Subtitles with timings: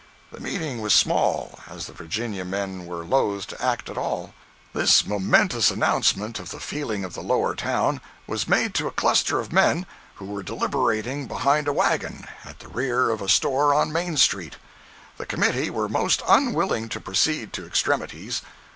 [0.31, 4.33] The meeting was small, as the Virginia men were loath to act at all.
[4.73, 9.39] This momentous announcement of the feeling of the Lower Town was made to a cluster
[9.39, 9.85] of men,
[10.15, 14.55] who were deliberating behind a wagon, at the rear of a store on Main street.
[15.17, 18.41] The committee were most unwilling to proceed to extremities.